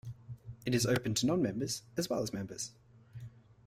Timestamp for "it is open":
0.65-1.13